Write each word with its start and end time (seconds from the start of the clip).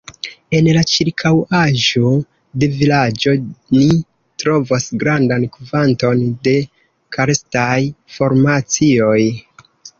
En 0.59 0.67
la 0.75 0.81
ĉirkaŭaĵo 0.91 2.13
de 2.63 2.69
vilaĝo 2.79 3.35
ni 3.43 3.85
trovos 4.45 4.89
grandan 5.05 5.47
kvanton 5.59 6.27
de 6.51 6.57
karstaj 7.19 7.79
formacioj. 8.19 9.19